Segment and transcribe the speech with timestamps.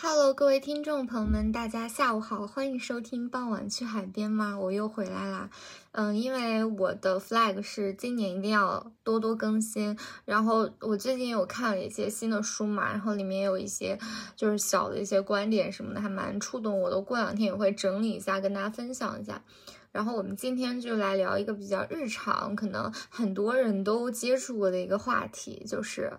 [0.00, 4.56] Hello，各位听众朋友们，大家下午好，欢迎收听傍晚去海边吗？
[4.56, 5.50] 我又回来啦。
[5.90, 9.98] 嗯，因为我的 flag 是今年一定要多多更新。
[10.24, 13.98] 然后我最近有看了一些新的书嘛，然后里面有一些
[14.36, 17.00] 就是小的一些观点什么的，还蛮触动我的。
[17.00, 19.42] 过两天也会整理一下，跟大家分享一下。
[19.90, 26.12] 然后我们今天就来聊一个比较日常，可能很多人都接触过的一个话题，就是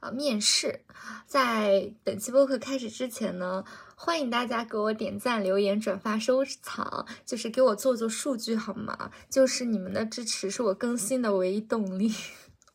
[0.00, 0.80] 呃面试。
[1.26, 3.64] 在本期播客开始之前呢，
[3.96, 9.10] 欢迎大家给我点赞、留言、转发、收藏，就是给我做做数据好吗？
[9.28, 12.14] 就是你们的支持是我更新的唯一动力。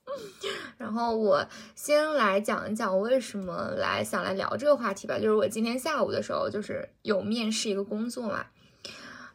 [0.78, 5.18] 然后我先来讲一讲我为什么来想来聊这个话题吧。
[5.18, 8.46] 就是我今天下午的时候，就是有面试一个工作嘛，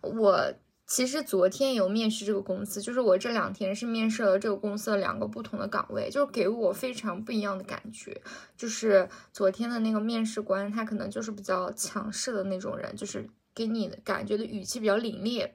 [0.02, 0.52] 我。
[0.86, 8.20] 其实昨天有面试这个公司，就是我这两天是面试了这个公司的两个不同的岗位，就是给我非常不一样的感觉。
[8.56, 15.50] 就是昨天的那个面试官，他可能就是比较强势的那种人，就是给你的感觉的语气比较凛冽，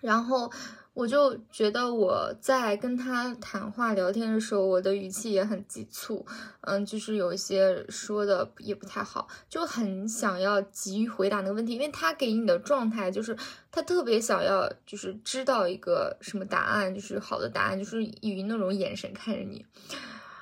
[0.00, 0.50] 然后。
[0.94, 6.24] 我就觉得我在跟他谈话聊天的时候，我的语气也很急促，
[6.60, 13.36] 嗯，就是有一些说的也不太好，就很想要急于回答那个问题，因为他给你的状态就是
[13.72, 19.66] 他特别想要就是知道一个什么答案，就是好的答案，就是以那种眼神看着你。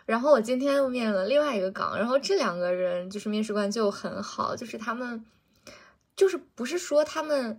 [0.04, 5.24] 然后我今天又面了另外一个岗，然后这两个人就是面试官就很好，就是他们
[6.14, 7.58] 就是不是说他们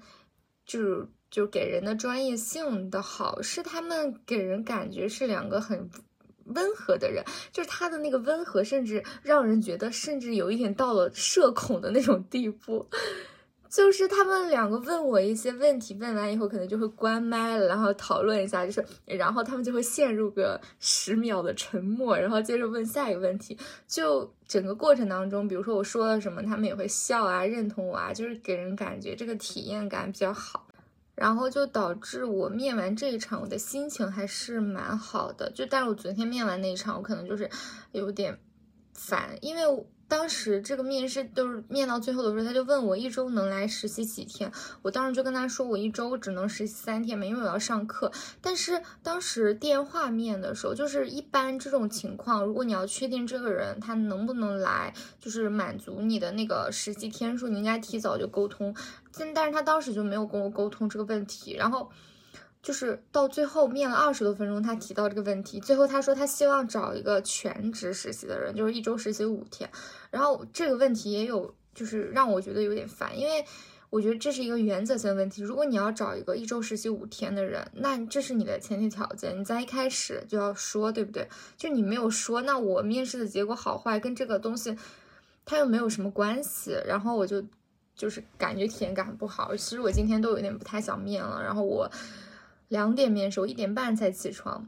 [0.63, 1.07] 就是。
[1.33, 5.89] 就给人的专业性的好，是他们给人感觉是两个很
[6.45, 12.87] 温和的人，就是他的那个温和，甚至让人觉得，甚至有一点到了社恐的那种地步。
[13.67, 23.57] 就是他们两个问我一些问题，问完以后可能就会关麦了，然后讨论一下，就是然后他们就会陷入个十秒的沉默，然后接着问下一个问题。
[23.87, 30.62] 就整个过程当中，比如说我说了什么，他们也会笑啊，认同我啊，就是给人感觉这个体验感比较好。
[31.15, 35.51] 然后就导致我面完这一场，我的心情还是蛮好的。
[35.51, 37.49] 就但是我昨天面完那一场，我可能就是
[37.91, 38.39] 有点
[38.93, 39.85] 烦，因为。
[40.13, 44.51] 当时这个面试都是面到最后的时候，他就问我一周能来实习几天。
[44.83, 48.11] 我当时就跟他说，我一周只能实习三天嘛，因为我要上课。
[48.39, 58.75] 但是当时电话面的时候，就是一般这种情况，如果你要确定这个人他能不能来，就是满足你的那个实习天数，你应该提早就沟通。
[59.17, 61.89] 但但是他当时就没有跟我沟通这个问题，然后。
[62.63, 69.69] 就是到最后面了二十多分钟，他提到这个问题，最后他说他希望找一个全职实习的人，就是一周实习五天。
[70.09, 73.43] 然后这个问题也有，就是让我觉得有点烦，因为
[73.89, 75.41] 我觉得这是一个原则性问题。
[75.41, 81.27] 如果你要找一个一周实习五天的人，那这是你的前提条件，你在一开始就要说，对不对？
[81.57, 84.73] 就你没有说，那我面试的结果好坏跟这个东西，
[85.43, 86.77] 它又没有什么关系。
[86.87, 87.43] 然后我就
[87.93, 89.53] 就是感觉体验感不好。
[89.53, 91.43] 其实我今天都有点不太想面了。
[91.43, 91.91] 然后我。
[92.73, 94.67] 两点面试，我一点半才起床，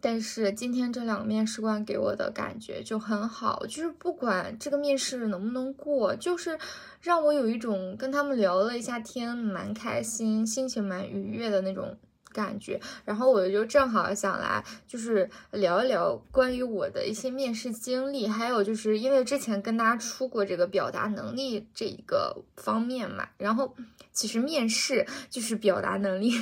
[0.00, 6.56] 但是今天这两个面试官给我的感觉就很好，就是不管这个面试能不能过，就是
[7.00, 11.98] 让我有一种跟他们聊了一下天，蛮开心，心情蛮愉悦的那种
[12.32, 12.80] 感觉。
[13.04, 23.74] 然后我就正好想来，就是聊一聊关于我的一些面试经历，还有就是因为之前跟大家出过这个表达能力这一个方面嘛，然后
[24.12, 26.40] 其实面试就是表达能力。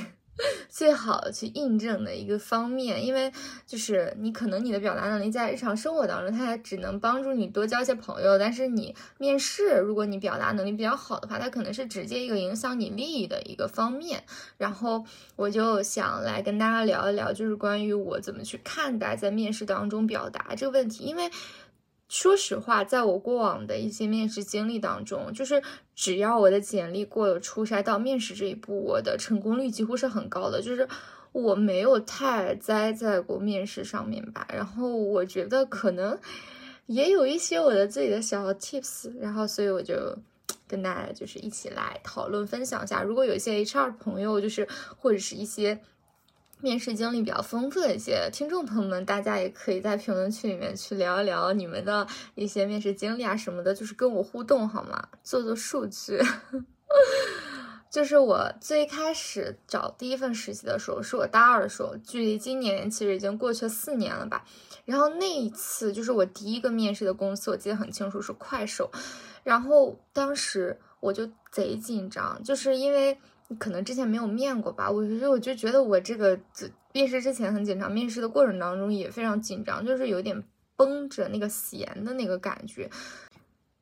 [0.69, 3.33] 最好去印证的一个方面，因为
[3.67, 14.23] 就是你可能你的表达能力在日常生活当中，它只能帮助你多交些朋友，但是你面试，如果你表达能力比较好的话，它可能是直接一个影响你利益的一个方面。
[14.57, 15.05] 然后
[15.37, 21.31] 我就想来跟大家聊一聊，就是关于我怎么去看待在面试当中表达这个问题，因为。
[22.09, 25.63] 说实话，在我过往的一些面试经历当中，就是
[25.95, 30.63] 只要我的简历过了初筛到面试这一步，我的成功率几乎是很高的。
[30.63, 30.89] 就是
[31.33, 34.49] 我没有太栽在过面试上面吧。
[34.51, 36.19] 然后我觉得可能
[36.87, 40.17] 也有一些我的自己的小 tips，然后所以我就
[40.67, 43.03] 跟大家就是一起来讨论分享一下。
[43.03, 44.67] 如果有一些 HR 朋友，就是
[44.97, 45.79] 或者是一些。
[46.61, 55.09] 面试经历比较丰富的一些听众朋友们，大家也可以在评论区里面去聊一聊你们的一些面试经历啊什么的，就是跟我互动好吗？
[55.23, 56.21] 做做数据。
[57.91, 64.45] 就是我最开始找第一份实习的时候，是我大二的时候，距离今年其实已经过去了四年了吧。
[64.85, 68.91] 然后那一次就是我第一个面试的公司，我记得很清楚是快手。
[69.43, 73.17] 然后当时我就贼紧张，就是因为。
[73.59, 76.39] 可能之前没有面过吧，我觉得我就觉得我这个
[76.93, 80.45] 面试之前很紧张，面试的过程当中也非常紧张，就是有点
[80.77, 82.91] 绷着那个弦的那个感觉。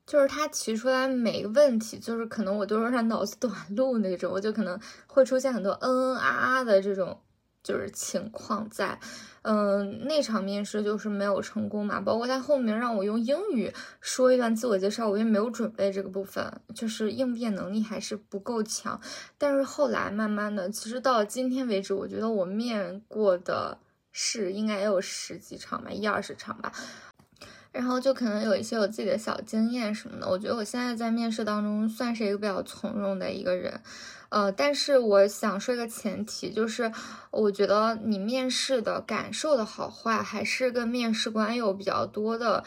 [0.07, 4.79] 就是他提出来每个问题，就是可能我都是他脑子短路那种，我就可能
[5.09, 7.19] 会出现很多嗯嗯啊啊的这种
[7.65, 9.01] 就是情况在。
[9.49, 19.01] 嗯，那场面试就是没有成功嘛，包括他后面让我用英语说一段自我介绍，我也没有准备这个部分，就是应变能力还是不够强。
[19.39, 23.79] 但是后来慢慢的，其实到今天为止，我觉得我面过的
[24.11, 26.73] 试应该也有十几场吧，一二十场吧。
[27.71, 33.81] 然后就可能有一些我自己的小经验什么的，我觉得我现在在面试当中算是一个比较从容的一个人，
[34.29, 36.91] 呃，但是我想说一个前提，就是
[37.31, 42.65] 我觉得你面试的感受的好坏还是跟面试官有比较多的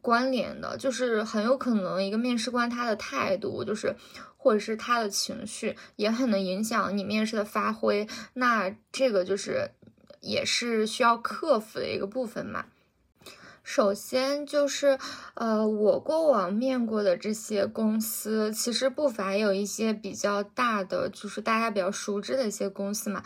[0.00, 3.94] 关联的，就是很有可能一个面试官他的态度，就是
[4.36, 9.70] 或者是他的情绪也很能影响你面试的发挥，那这个就是
[10.20, 12.66] 也是需要克服的一个部分嘛。
[13.72, 14.98] 首先就是，
[15.34, 23.22] 呃，我过往面过的这些公司，其实不乏有一些比较大的，就是大家比较熟知的一些公司嘛。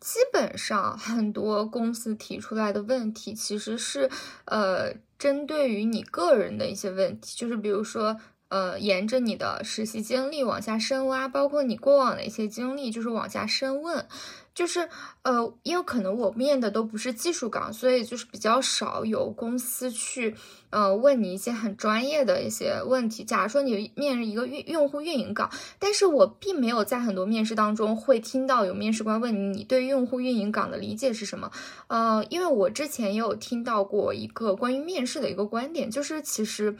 [0.00, 4.08] 基本上很多公司提出来的问题，其实是，
[4.46, 8.16] 呃，针对于你个人的一些问题，就是比如说，
[8.48, 14.06] 呃，沿着你的实习经历往下深挖，包括你过往的一些经历，就是往下深问。
[14.52, 14.88] 就是，
[15.22, 20.34] 呃，因为可能我面的都不是技术岗，所以就是比较少有公司去，
[20.70, 23.24] 呃，问你一些很专业的一些问题。
[23.24, 31.50] 假如说你面一个运用户运营岗，但是我并没有在很多面试当中会听到有面试官问你，你对用户运营岗的理解是什么？
[31.86, 36.76] 呃，因为我之前也有听到过一个关于面试的一个观点，就是其实。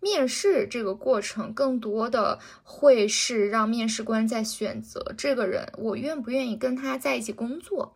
[0.00, 7.94] 面试这个过程，更多的会是让面试官在选择这个人，我愿不愿意跟他在一起工作。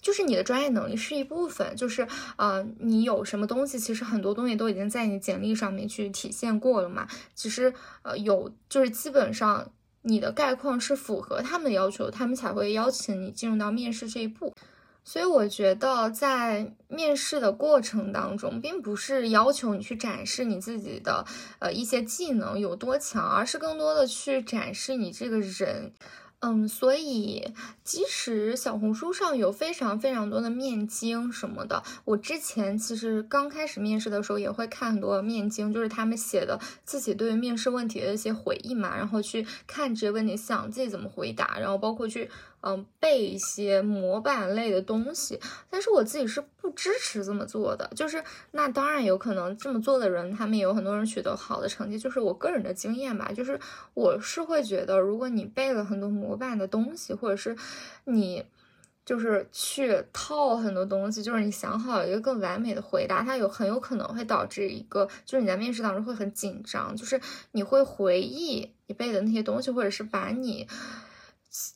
[0.00, 2.06] 就是你的专业能力是一部分，就是
[2.36, 7.08] 呃，你有什么东西，其实很多东西都已经在你简历上面去体现过了嘛。
[7.34, 9.72] 其实呃，有就是基本上
[10.02, 14.54] 你的概况是符合他们的要求，他们才会邀请你进入到面试这一步。
[15.08, 21.24] 所以我觉得，在面试的过程当中，并不是要求你去展示你自己的
[21.60, 25.94] 呃一些技能有多强，而是更多的去展示你这个人。
[26.40, 27.52] 嗯，所以
[27.82, 42.30] 即使小红书上有非常非常多的面经什么的，我之前其实刚开始面试的时候也会看很多面经，就是他们写的自己对于面试问题的一些回忆嘛，然后去看这些问题，想自己怎么回答，然后包括去。
[42.60, 45.38] 嗯，背一些模板类的东西，
[45.70, 47.88] 但是我自己是不支持这么做的。
[47.94, 51.96] 就是那当然有可能这么做的人，他们也有很多人取得好的成绩。
[51.96, 53.60] 就是我个人的经验吧，就是
[53.94, 57.56] 我是会觉得，如果你背了很多模板的东西，或者是
[58.06, 58.44] 你
[59.04, 67.20] 就是去套很多东西，就是你想好一个更完美的回答，它有很有可能会导致一个，就是你在面试当中会很紧张，就是
[67.52, 70.66] 你会回忆你背的那些东西，或者是把你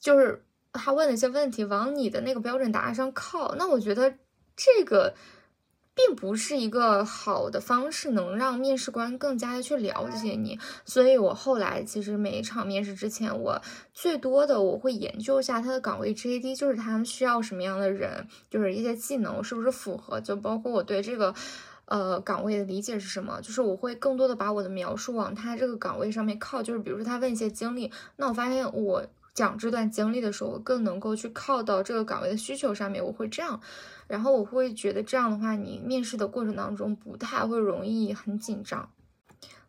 [0.00, 0.42] 就是。
[0.72, 4.14] 他问了一些问题往你的那个标准答案上靠，那我觉得
[4.56, 5.14] 这个
[5.94, 10.58] 并不是一个好的方式，能让面试官更加的去了解你。
[10.86, 13.60] 所以我后来其实每一场面试之前，我
[13.92, 21.34] 最多的我会研究一下他的岗位 JD，就是他们需要什么样的人，就是一些技能是不是符合，就包括我对这个
[21.84, 29.04] 呃岗位的理解是什么，就是我会更多的把我的描述往他这个岗位上面靠，就是比如说他问一些经历，那我发现我。
[29.34, 33.60] 讲这段经历的时候，我更能够去靠到这个岗位的需求上面，我会这样，
[34.06, 38.90] 然后我会觉得这样的话，你面试的过程当中不太会容易很紧张，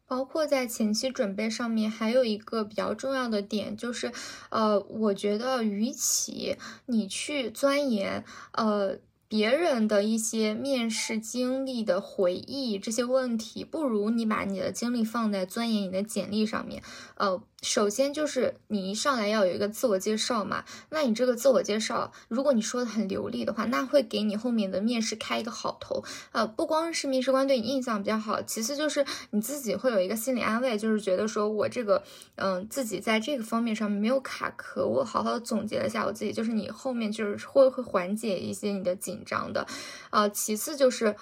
[0.06, 4.12] 包括在前期准备上面，还有一个比较重要的点就是，
[4.50, 9.00] 呃，我觉得与其你去钻研，呃。
[9.30, 16.84] 别人的一些面试经历的回忆，这些问题，不如你把你的精力放在钻研你的简历上面。
[17.16, 26.04] 呃，首先就是你一上来要有一个自我介绍嘛，那你这个自我介绍，如果你说的很流利的话，那会给你后面的面试开一个好头。
[26.34, 32.04] 呃，不光是面试官对你印象比较好，其次就是你自己会有一个心理安慰，就是觉得说我这个，
[32.36, 39.22] 嗯，自己在这个方面上没有卡壳，我好好的总结了一下我自己，就是你后面就是会会缓解一些你的紧。
[39.26, 39.66] 张的，
[40.10, 41.16] 呃，其次就是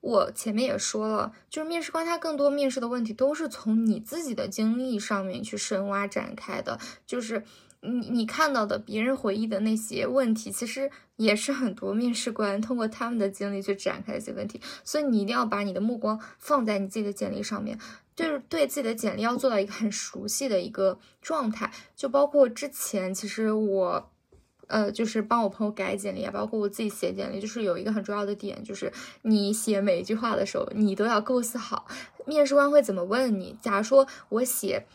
[0.00, 7.42] 我前面也说了，就是面试官他更多面试的问题都是从你自己的经历上面去深挖展开的，就是
[7.80, 17.78] 你你看到的别人回忆的那些问题，其实也是很多面试官通过他们的经历去展开一些问题，所以你一定要把你的目光放在你自己的简历上面，
[18.14, 24.10] 就是对自己的简历要做到一个很熟悉的一个状态，就包括之前其实我。
[24.68, 28.92] 呃，就是帮我朋友改简历啊，包括我自己写简历，就是有一个很重要的点，就是
[29.22, 31.86] 你写每一句话的时候，你都要构思好
[32.24, 33.56] 面试官会怎么问你。
[33.60, 34.86] 假如说我写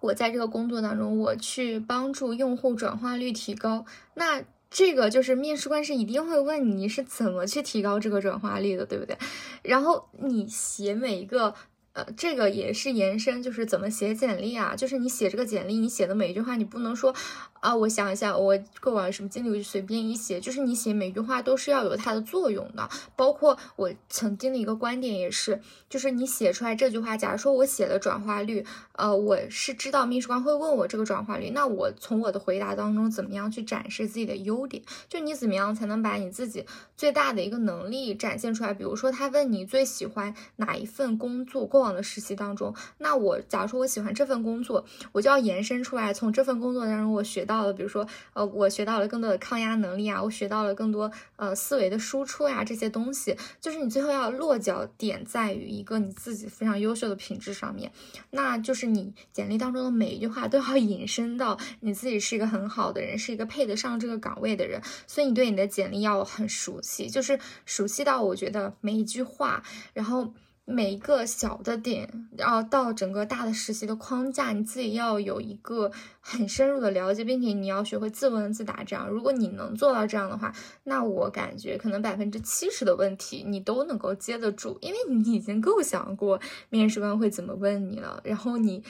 [0.00, 9.16] 我在这个工作当中，我去帮助用户转化率提高，那这个就是面试官是一定会问你是怎么去提高这个转化率的，对不对？
[9.62, 11.54] 然后你写每一个。
[11.94, 14.74] 呃，这个也是延伸，就是怎么写简历啊？
[14.74, 17.14] 就是你写这个简历，你写的每一句话，你不能说
[17.60, 20.40] 啊，我想一下，我过往什么经历，我就随便一写。
[20.40, 22.88] 就是你写每句话都是要有它的作用的。
[23.14, 34.82] 包括我曾经的一个观点也是，就是你写出来这句话，假如说我写的转化率，呃，我是知道面试官会问我这个转化率，那我从我的回答当中怎么样去展示自己的优点？
[35.10, 36.64] 就你怎么样才能把你自己
[36.96, 38.72] 最大的一个能力展现出来？
[38.72, 57.90] 比如说他问你最喜欢哪一份工作，过往的实习当中，那我假如说我喜欢这份工作，我就要延伸出来，从这份工作当中我学到了，比如说，呃，我学到了更多的抗压能力啊，我学到了更多呃思维的输出呀，这些东西，就是你最后要落脚点在于一个你自己非常优秀的品质上面，
[58.30, 69.62] 那就是你简历当中的每一句话都要 引申到你自己是一个很好的人，是一个配得上这个岗位的人，所以你对你的简历要很熟悉，就是熟悉到我觉得每一句话，
[69.92, 70.32] 然后。
[70.72, 78.82] 每一个小的点，然后到整个大的实习的框架，你自己要有一个很深入的了解，并且你要学会自问自答。
[78.82, 80.52] 这样，如果你能做到这样的话，
[80.84, 88.20] 那我感觉可能百分之七十的问题你都能够接得住，因为你已经构想过面试官会怎么问你了。
[88.24, 88.82] 然后你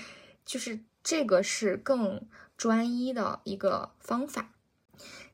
[0.44, 2.22] 就是这个是更
[2.56, 4.50] 专一的一个方法。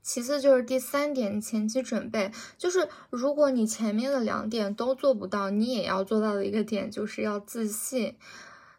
[0.09, 8.17] 其次就是第三点，前期准备，就是如果你前面的两点都做不到，你也要做到的一个点，就是要自信。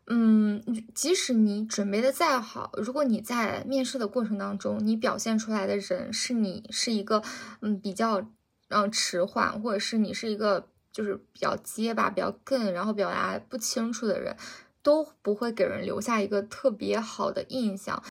[0.07, 0.59] 嗯，
[0.95, 7.21] 即使你准备的再好，如果你在面试的过程当中，你表现出来的人是你是一个
[7.61, 8.27] 嗯比较
[8.69, 14.35] 嗯迟缓，或者是你是一个就是比较结巴、比较更，然后表达不清楚的人，
[14.81, 18.03] 都不会给人留下一个特别好的印象。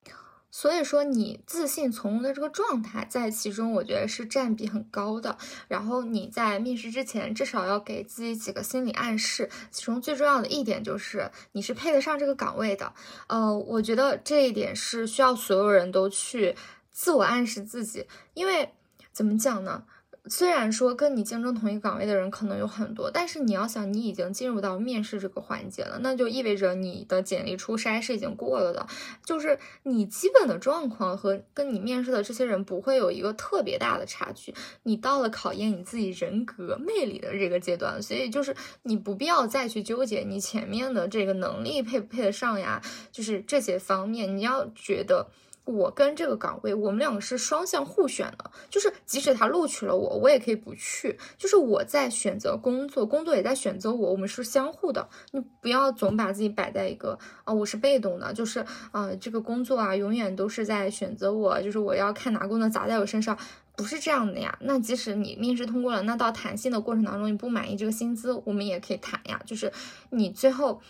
[0.61, 5.37] 所以说，你自信从容的这个状态在其中，我觉得是占比很高的。
[5.69, 12.91] 然后你在面试之前，至少要给自己几个心理暗示，其中最重要的一点就是你是配得上这个岗位的。
[13.27, 16.53] 呃，我觉得这一点是需要所有人都去
[16.91, 18.73] 自我暗示自己，因为
[19.13, 19.85] 怎么讲呢？
[20.29, 28.87] 虽然说跟你竞争同一个岗位的人可能有很多，但是你要想你已经进入到面试这个环节了，那就意味着你的简历初筛是已经过了的，
[29.25, 34.53] 就是你基本的状况和跟你面试的这些人不会有一个特别大的差距。
[34.83, 42.81] 你到了考验你自己人格魅力的这个阶段，所以就是你不必要再去纠结你前面的这个能力配不配得上呀，
[43.11, 45.27] 就是这些方面你要觉得。
[45.65, 51.19] 我跟这个岗位，我们两个是双向互选的，就是即使他录取了我，我也可以不去。
[51.37, 55.07] 就是我在选择工作，工作也在选择我，我们是相互的。
[55.31, 63.37] 你不要总把自己摆在一个啊，我是被动的，就是啊，这个工作啊，永远都是在选择我，就是我要看哪工作砸在我身上，
[63.75, 64.57] 不是这样的呀。
[64.61, 69.39] 那即使你面试通过了，那到谈薪的过程当中，你不满意这个薪资，我们也可以谈呀。
[69.45, 69.71] 就是
[70.09, 70.81] 你最后。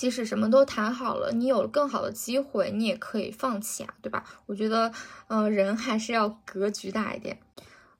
[0.00, 4.24] 即使什么都谈好了，你有了更好的机会，你也可以放弃啊，对吧？
[4.46, 4.90] 我觉得，
[5.28, 7.38] 嗯，人还是要格局大一点。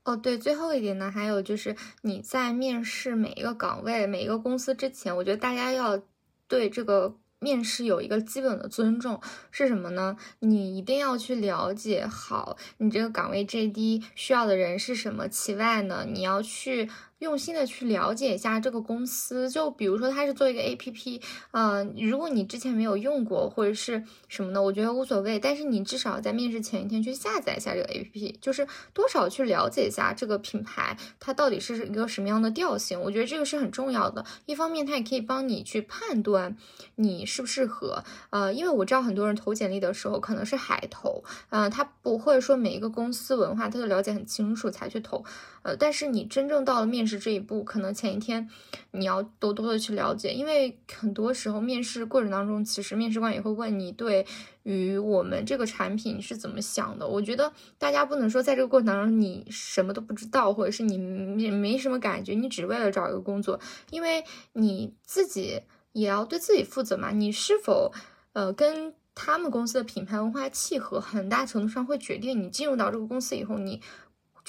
[0.05, 6.01] 哦，对，最后一点呢，还有就是你在面试每一个岗位、每一个公司之前，我觉得大家要
[6.49, 10.17] 对这个面试有一个基本的尊重，是什么呢？
[10.39, 15.29] 你一定要去了解好你这个岗位 JD 需要的人是什么。
[15.29, 16.89] 其外呢，你要去。
[17.21, 21.21] 用心的去了解一下这个公司，就比如说它是做一个 A P P，
[21.53, 25.39] 嗯，如果你之前没有用过或者是什么的，我觉得无所谓。
[25.39, 33.01] 但是你至少在面试前一天去下载一下这个 A P P，就是多少去了解一下这个品牌它到底是一个什么样的调性。
[33.01, 34.25] 我觉得这个是很重要的。
[34.47, 36.57] 一方面它也可以帮你去判断
[36.97, 45.23] 你适不适合，呃，因为我知道很多人投简历的时候可能是海投，嗯，他不会说每一个公司文化他都了解很清楚才去投。
[45.63, 48.49] 呃，但是你真正到了面试这一步，可能前一天
[48.93, 54.27] 你要多多的去了解，因为很多时候面试过程当中，其实面试官也会问你对
[54.63, 57.07] 于我们这个产品是怎么想的。
[57.07, 63.59] 我觉得大家不能说在这个过程当中你什么都不知道，或者是你没没什么感觉，你只为了找一个工作，
[63.91, 65.63] 因为你自己
[65.93, 67.11] 也要对自己负责嘛。
[67.11, 67.93] 你是否
[68.33, 73.81] 呃跟他们公司的品牌文化契合，很大程度上会决定你进入到这个公司以后你。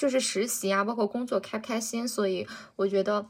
[0.02, 2.44] 就是实习啊，包括工作开不开心，所以
[2.74, 3.24] 我觉得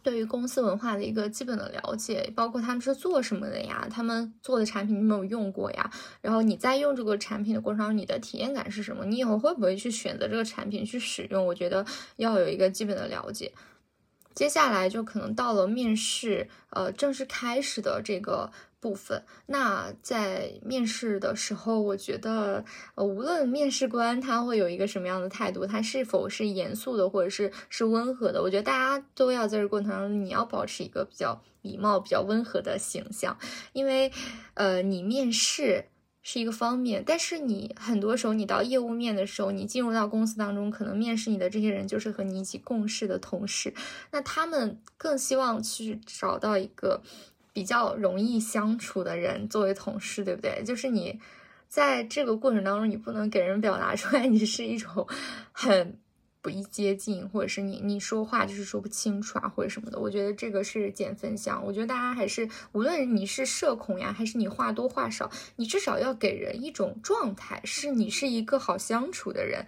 [0.00, 5.90] 对于公司文化的一个基本的了解，包括他们是做什么的呀，他们做的产品你有没有用过呀？
[6.20, 9.04] 然后你在用这个产品的过程中，你的体验感是什么？
[9.06, 11.44] 你以后会不会去选择这个产品去使用？
[11.44, 13.52] 我觉得要有一个基本的了解。
[14.36, 18.52] 接下来就可能到了面试，呃，正式开始的这个。
[18.80, 33.36] 部分，那在面试的时候，我觉得，呃，无论面试官他会有一个什么样的态度，他是否是严肃的，或者是是温和的，我觉得大家都要在这过程中，你要保持一个比较礼貌、比较温和的形象，
[33.72, 34.12] 因为，
[34.54, 35.86] 呃，你面试
[36.22, 43.74] 是一个方面，但是你很多时候你到业务面的时候，你进入到公司当中，可能面试你的这些人就是和你一起共事的同事，
[44.12, 47.02] 那他们更希望去找到一个。
[47.58, 50.62] 比较容易相处的人作为同事，对不对？
[50.64, 51.18] 就是你
[51.66, 55.04] 在这个过程当中，你不能给人表达出来你是一种
[55.50, 55.98] 很
[56.40, 59.98] 不易接近，或者是你你说话就是说不清楚啊，或者什么的。
[59.98, 61.60] 我觉得这个是减分项。
[61.66, 69.66] 我觉得大家还是，无论你是社恐呀，还是你话多话少，你至少要给人一种状态，是你是一个好相处的人。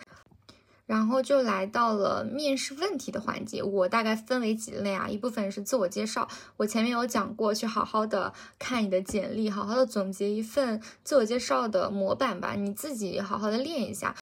[0.91, 14.17] 然后就来到了面试问题的环节，我大概分为几类啊，一部分是自我介绍，我前面有讲过，去好好的看你的简历，好好的总结一份自我介绍的模板吧，你自己好好的练一下。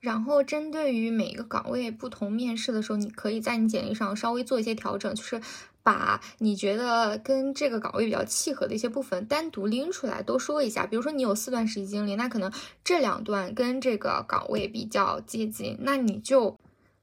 [0.00, 5.40] 然后针对于每一个岗位不同面试的时候，你可以在你简历上稍微做一些调整，就是。
[5.88, 10.84] 把你觉得跟这个岗位比较契合的一些部分单独拎出来，都说一下。
[10.84, 12.52] 比如说你有四段实习经历，那可能
[12.84, 16.58] 这两段跟这个岗位比较接近，那你就。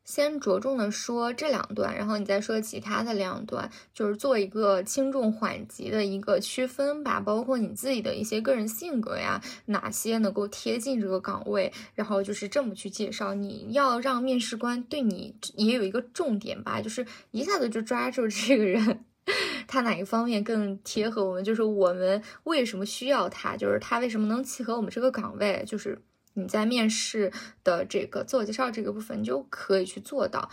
[0.05, 7.19] 先着重的说这两段，然后你再说其他的两段，就是做一个轻重缓急的一个区分吧。
[7.19, 13.33] 包括你自己的一些个人性格呀，哪些能够贴近这个岗位，然后就是这么去介绍。
[13.33, 19.03] 你要让面试官对你也有一个重点吧，就是一下子就抓住这个人，
[19.67, 25.99] 他哪一方面更贴合我们，就是我们为什么需要他，就是他为什么能契合我们这个岗位，就是。
[26.35, 27.31] 你在面试
[27.63, 30.51] 的这个自我介绍这个部分你就可以去做到，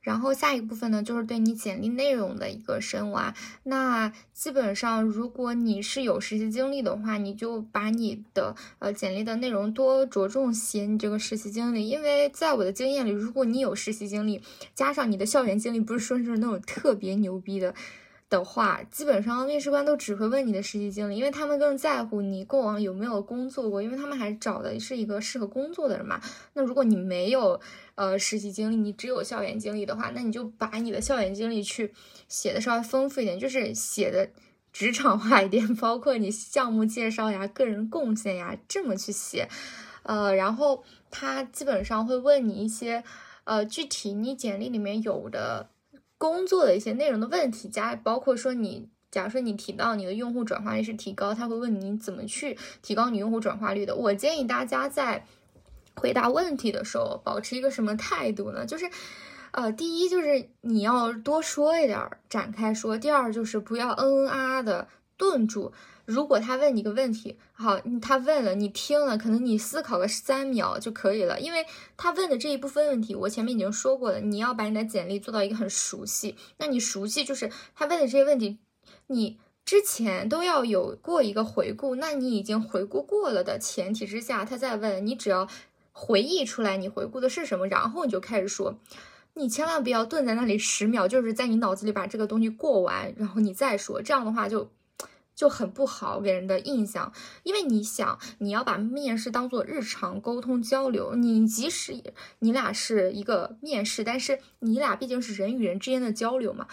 [0.00, 3.34] 然后下一个部分呢，就是对你简历内容的一个深挖。
[3.64, 14.40] 那基本上，如果你是有实习经历的话，你就把你的呃简历的内容多着重写你这个实习经历，因为在我的经验里，如果你有实习经历，
[14.74, 17.74] 加上你的校园经历，不是说是那种特别牛逼的。
[18.30, 26.20] 的话，基本上面试官都只会问你的实习经历，因为他们更在乎你过往有没有工作过，因为他们还找的是一个适合工作的人嘛。
[26.52, 27.60] 那如果你没有
[27.96, 31.92] 呃实习经历，你只有校园经历的话，那你就把你的校园经历去
[32.28, 34.30] 写的稍微丰富一点，就是写的
[34.72, 39.48] 职场化一点， 包括你项目介绍呀、个人贡献呀，这么去写。
[40.04, 43.02] 呃，然后他基本上会问你一些
[43.42, 45.69] 呃具体你简历里面有的。
[46.20, 53.96] 工作的一些内容的问题，加包括说你，假如说你提到你的用户转化率是提高，他会问你怎么去提高你用户转化率的。
[53.96, 55.24] 我建议大家在
[55.96, 58.66] 回答问题的时候，保持一个什么态度呢？
[58.66, 58.90] 就是，
[59.52, 65.72] 呃，第一就是你要多说一点，展开说；第二就是不要嗯嗯啊啊的顿住。
[66.10, 71.64] 如果他问你个问题，好，他问了，你听了，可能你思考个三秒就可以了，因为
[71.96, 76.34] 他问的这一部分问题，我前面已经说过了，你要把你的简历做到一个很熟悉。
[76.58, 78.58] 那你熟悉就是他问的这些问题，
[79.06, 81.94] 你之前都要有过一个回顾。
[81.94, 85.46] 那你已经回顾过了的前提之下，他再问你，只要
[85.92, 88.76] 回忆出来你回顾的是什么，然后你就开始说。
[89.34, 94.68] 你千万不要顿在那里十秒，就是在你脑子里把这个东西过完，然后你再说，这样的话就。
[95.40, 97.10] 就很不好给人的印象，
[97.44, 101.94] 因为你想，你要把面试当做日常沟通交流，你即使
[102.40, 106.66] 你俩是一个面试，但是你俩毕竟是人与人之间的交流嘛。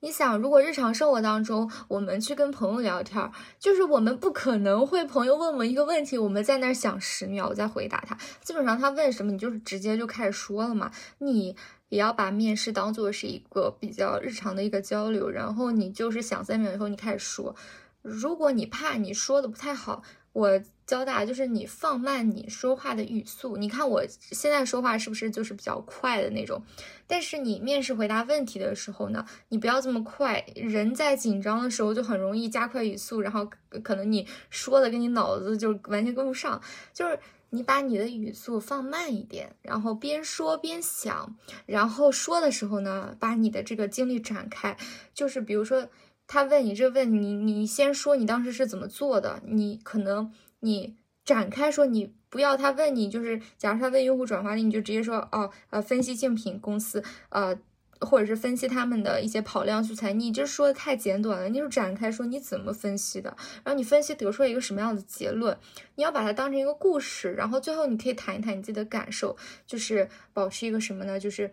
[0.00, 10.92] 你想，如果日常生活当中我们去跟朋友聊天，就是我们不可能会朋友问我们一个问题，我们在那儿想十秒再回答他，基本上他问什么，你就是直接就开始说了嘛。
[11.16, 11.56] 你。
[11.90, 17.54] 也要把面试当做是一个比较日常的一个交流，然后你就是想三秒以后你开始说。
[18.02, 23.58] 如果你怕你说的不太好，我教大家就是你放慢你说话的语速。
[23.58, 26.62] 你看我现在说话是不是就是比较快的那种？
[27.06, 30.42] 但是你面试回答问题的时候呢，你不要这么快。
[30.54, 33.46] 人在紧张的时候就很容易加快语速，然后
[33.82, 36.58] 可能你说的跟你脑子就完全跟不上，
[36.94, 37.18] 就是。
[37.50, 41.36] 你把你的语速放慢一点，然后边说边想，
[41.66, 44.76] 然后说的时候呢，把你的这个经历展开。
[45.12, 45.88] 就是比如说，
[46.26, 49.42] 他问你这问，你你先说你当时是怎么做的。
[49.46, 57.58] 你可能你展开说，你不要他问你，就是假如他问用户转化率，你就直接说哦，呃，分析竞品公司，呃。
[58.00, 65.56] 或者是分析他们的一些跑量素材，你这说的太简短了，你就展开说你怎么分析的，然后你分析得出了一个什么样的结论，
[65.96, 69.36] 你要把它当成一个故事，然后最后你可以谈一谈你自己的感受，
[69.66, 71.20] 就是保持一个什么呢？
[71.20, 71.50] 就是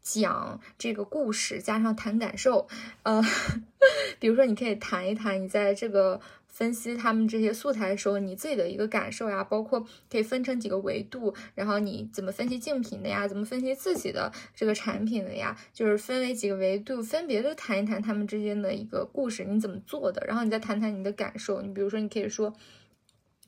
[0.00, 2.68] 讲这个故事加上谈感受，
[3.02, 3.22] 呃，
[4.20, 6.20] 比如说你可以谈一谈你在这个。
[6.48, 21.62] 分析他们这些素材的时候，你自己的一个感受呀，包括可以分成几个维度，然后你怎么分析竞品的呀，怎么分析自己的这个产品的呀，就是分为几个维度，分别的谈一谈他们之间的一个故事，你怎么做的，然后你再谈谈你的感受。
[21.62, 22.52] 你比如说，你可以说，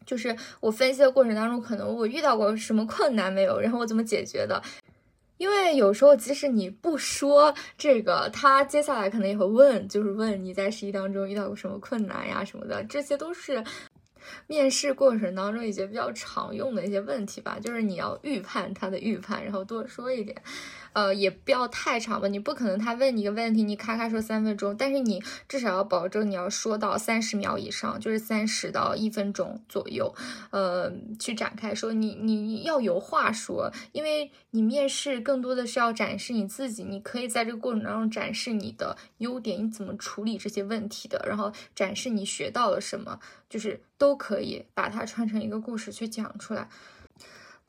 [0.07, 4.63] 就是我分析的过程当中，可能我遇到过什么困难没有，然后我怎么解决的。
[5.41, 13.65] 因为有时候，即使你不说这个，他接下来可能也会问，就是问你在实习当中遇到过什么困难呀什么的，这些都是
[14.47, 20.37] 面试过程当中一些比较常用的一些问题吧，就是你要预判他的预判，然后多说一点。
[20.93, 30.15] 呃，也不要太长吧，你不可能他问你一个问题，你咔咔说三分钟，但是你至少要保证你要说到三十秒以上，就是三十到一分钟左右，
[30.51, 46.69] 呃，去展开说你你要有话说，因为你面试更多的是要展示你自己，你可以在这个过程当中展示你的优点，你怎么处理这些问题的，然后展示你学到了什么，就是都可以把它串成一个故事去讲出来。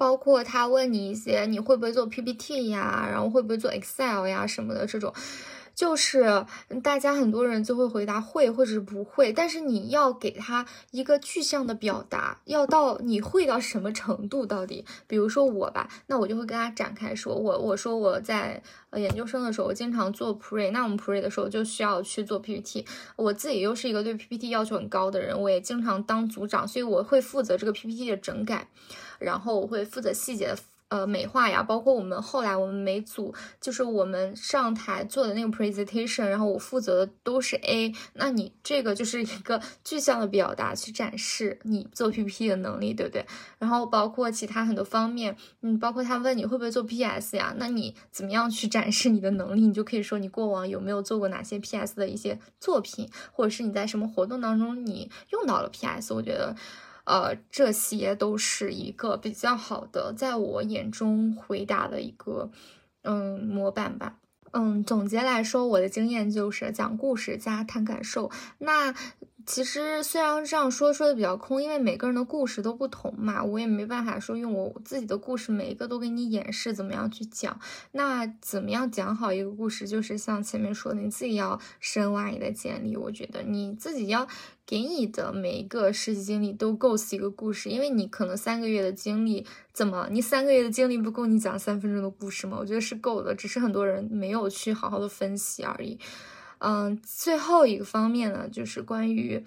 [0.02, 5.14] 包括他问你一些你会不会做 PPT 呀，然后会不会做 Excel 呀什么的这种。
[5.74, 6.46] 就是
[6.84, 14.86] 大家很多人就会回答会或者是不会，但是你要给他一个具象的表达，要到你会到什么程度到底？
[15.08, 28.68] 比如说我吧，那我就会跟他展开说，我我说我在呃研究生的时候，我经常做 pre，那我们 pre 的时候就需要去做 PPT，我自己又是一个对 PPT 要求很高的人，我也经常当组长，所以我会负责这个 PPT 的整改，
[29.20, 30.58] 然后我会负责细节的。
[30.92, 43.26] 呃，美化呀，包括我们后来我们每组就是我们上台做的那个 presentation，然后我负责的都是 A，那你这个就是一个具象的表达，去展示你做 PPT 的能力，对不对？
[43.58, 49.62] 然后包括其他很多方面，嗯，包括他问你会不会做 PS 呀，那你怎么样去展示你的能力？
[49.62, 56.54] 你就可以说你过往有没有做过哪些 PS 的一些作品，或者是你在什么活动当中你用到了 PS，我觉得。
[57.04, 62.52] 呃，这些都是一个比较好的，在我眼中回答的一个
[63.02, 64.18] 嗯模板吧。
[64.52, 68.30] 嗯，总结来说，我的经验就是讲故事加谈感受。
[68.58, 68.94] 那
[69.46, 77.60] 其实虽然这样说说的比较空，因为每个人的故事都不同嘛，我也没办法说用我自己的故事每一个都给你演示怎么样去讲。
[77.92, 82.96] 那怎么样讲好一个故事，就是像前面说的，你自己要深挖你的简历。
[82.96, 84.28] 我觉得你自己要。
[84.64, 92.56] 给你的每一个实习经历都构思一个故事，因为你可能三个月的经历，怎么你三个月的经历不够你讲三分钟的故事吗？
[92.58, 96.00] 我觉得是够的，只是很多人没有去好好的分析而已。
[96.64, 99.44] 嗯，最后一个方面呢，就是关于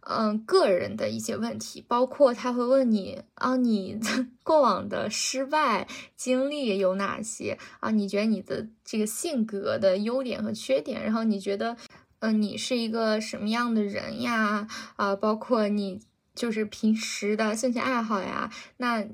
[0.00, 7.90] 嗯个人的一些问题，包括他会问你啊，你的过往的失败经历有哪些啊？
[7.90, 11.76] 你觉得你的这个性格的优点和缺点，然后你觉得。
[12.20, 14.66] 嗯，你是一个什么样的人呀？
[14.96, 16.00] 啊，包括你
[16.34, 19.06] 就是平时的兴趣爱好呀，那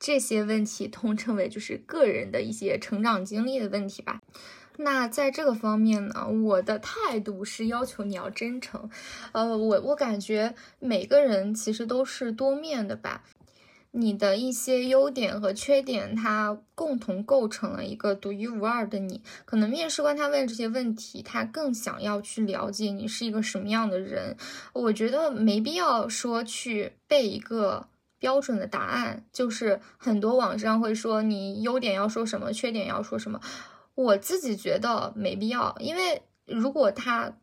[0.00, 4.20] 这些问题通称为就是个人的一些成长经历的问题吧。
[4.76, 8.90] 那在这个方面呢，我的态度是要求你要真诚。
[9.32, 13.22] 呃，我我感觉每个人其实都是多面的吧。
[13.96, 19.22] 你的一些优点和缺点，它共同构成了一个独一无二的你。
[19.44, 24.36] 可能面试官他问这些问题，他更想要去了解你是一个什么样的人。
[24.72, 27.86] 我觉得没必要说去背一个
[28.18, 33.40] 标准的答案，就是很多网上会说你优点要说什么，缺点要说什么。
[33.94, 37.36] 我自己觉得没必要，因为如果他。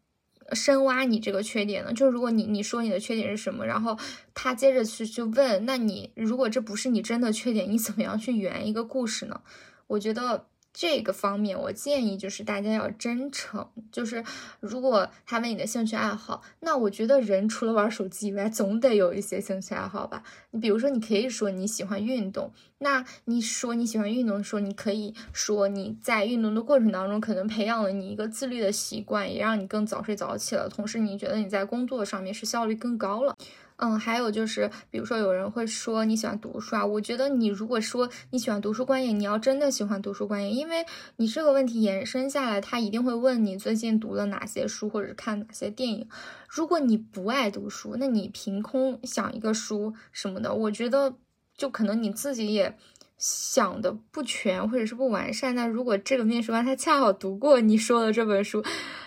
[0.53, 1.93] 深挖你这个缺点呢？
[1.93, 3.97] 就是如果你你说你的缺点是什么，然后
[4.33, 9.39] 他接着去去问，那你如果这不是你真的缺点，你怎么样去圆一个故事呢？
[9.87, 10.47] 我觉得。
[10.73, 13.67] 这个方面，我建议就是大家要真诚。
[13.91, 14.23] 就是
[14.59, 20.23] 如果他问你的兴趣爱好，那我觉得人除了玩手机以外，总得有一些兴趣爱好吧。
[20.51, 22.51] 你比如说，你可以说你喜欢运动。
[22.79, 30.67] 那你说你喜欢运动的时候，你可以说你在运动的过程当中，可能培养了你一个自律的习惯，也让你更早睡早起了。
[30.67, 33.35] 同时，你觉得你在工作上面是效率更高了。
[33.83, 46.07] 嗯，还有就是，比如说有人会说你喜欢读书啊，我觉得你如果说你喜欢读书观影，你要真的喜欢读书观影，因为你这个问题延伸下来，他一定会问你最近读了哪些书，或者看哪些电影。
[46.47, 51.15] 如果你不爱读书，那你凭空想一个书什么的，我觉得
[51.57, 52.77] 就可能你自己也
[53.17, 58.63] 想的不全或者是不完善，那如果这个面试官他恰好读过你说的这本书，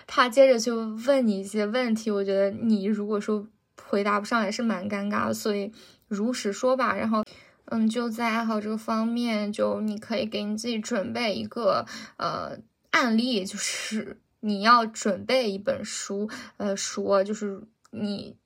[0.08, 3.46] 他接着就问你一些问题，我觉得你如果说
[3.86, 5.72] 回答不上来是蛮尴尬的，所以
[6.08, 6.94] 如实说吧。
[6.94, 7.24] 然后，
[7.66, 12.58] 嗯，就在爱好这个方面，就你可以给你自己准备一个呃
[12.90, 18.36] 案例，就是你要准备一本书，呃，说就是你。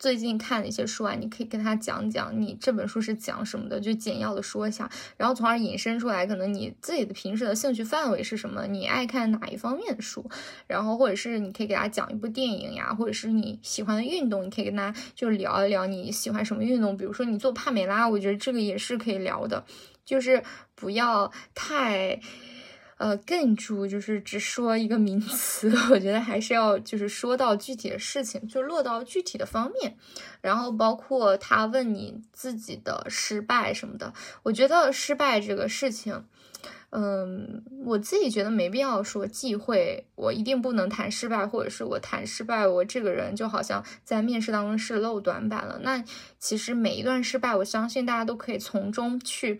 [0.00, 10.28] 最近看的一些书啊，你可以跟他讲讲你这本书是讲什么的，就简要的说一下，然后从而引申出来，可能你自己的平时的兴趣范围是什么，你爱看哪一方面的书，
[10.66, 19.66] 然后或者是你可以给他讲一部电影呀，或者是你喜欢的运动，你可以跟他就聊一聊你喜欢什么运动，比如说你做帕梅拉，我觉得这个也是可以聊的，
[20.06, 20.42] 就是
[20.74, 22.18] 不要太。
[23.00, 29.96] 呃，更注就是只说一个名词， 我觉得还是要就是说到具体的事情，就落到具体的方面，
[30.42, 36.26] 然后包括他问你自己的失败什么的，我觉得失败这个事情，
[36.90, 45.78] 嗯，我自己觉得没必要说忌讳，我一定不能谈失败，或者是我谈失败，我这个人就好像在面试当中是漏短板了。
[45.82, 46.04] 那
[46.38, 49.58] 其实每一段失败，我相信大家都可以从中去。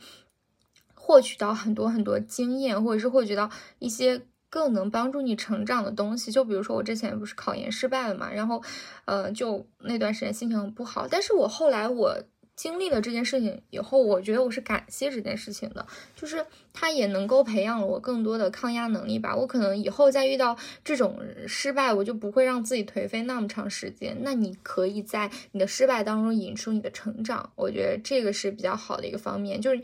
[1.11, 6.31] 获取到很多很多经验，或者是获取到一些更能帮助你成长的东西。
[6.31, 8.63] 就比如说我之前不是考研失败了嘛，然后，
[9.07, 11.09] 呃，就那段时间心情很不好。
[11.09, 12.17] 但是我后来我
[12.55, 19.35] 经历了这件事情以后，我觉得我是感谢这件事情的，就是它也能够培养了我更多的抗压能力吧。
[19.35, 21.19] 我可能以后再遇到这种
[21.49, 24.17] 失败，我就不会让自己颓废那么长时间。
[24.21, 29.83] 那你可以在你的失败当中引出你的成长，我觉得这个是比较好的一个方面，就是。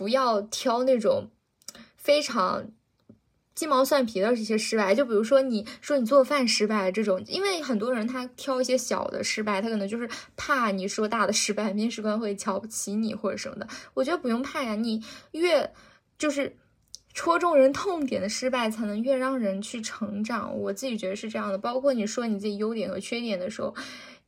[0.00, 1.28] 不要挑那种
[1.94, 2.70] 非常
[3.54, 10.08] 鸡毛蒜皮的这些失败，就比如说你说你做饭失败这种，因为很多人他挑一些小的失败，他可能就是
[10.38, 13.68] 怕你说大的失败， 面试官会瞧不起你或者什么的。
[13.92, 15.70] 我觉得不用怕呀，你越
[16.16, 16.56] 就是
[17.12, 20.58] 戳中人痛点的失败，才能越让人去成长。
[20.58, 21.58] 我自己觉得是这样的。
[21.58, 23.74] 包括你说你自己优点和缺点的时候。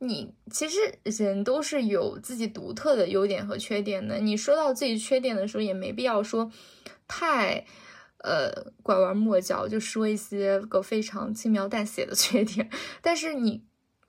[0.07, 4.19] 你其实人都是有自己独特的优点和缺点的。
[4.19, 6.51] 你说到自己缺点的时候，也没必要说
[7.07, 7.65] 太，
[8.17, 12.69] 呃，拐弯抹角，就说一些个非常轻描淡写的 缺点。
[13.01, 13.63] 但是你。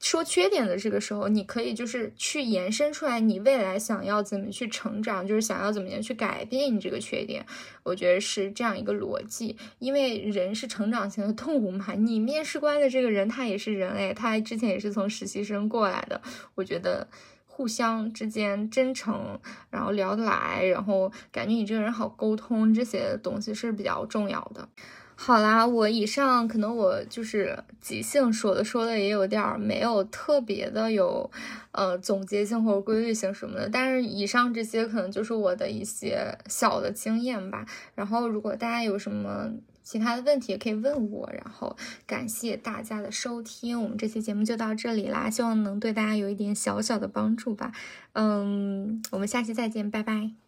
[0.05, 7.45] 说缺点的这个时候，你可以就是去延伸出来，你未来想要怎么去成长，就是想要怎么样去改变你这个缺点，
[7.83, 9.57] 我觉得是这样一个逻辑。
[9.79, 16.21] 因为人是成长型的动物嘛，你面试官的这个人他也是人类，他之前也是从实习生过来的，
[16.55, 17.09] 我觉得
[17.47, 19.41] 互相之间真诚，
[19.71, 24.69] 然后聊得来，然后感觉你这个人好沟通，这些东西是比较重要的。
[25.17, 31.31] 好啦，我以上可能我就是即兴说的，说的也有点儿没有特别的有，
[31.73, 33.69] 呃，总结性或者规律性什么的。
[33.69, 37.65] 但是以上这些可能就是我的一些小的经验吧。
[37.95, 39.51] 然后如果大家有什么
[39.83, 41.31] 其他的问题，也可以问我。
[41.33, 47.73] 然后感谢大家的收听，我们这期节目就到这里啦，希望能对大家有一点小小的帮助吧。
[48.13, 50.44] 嗯，我们下期再见，拜拜。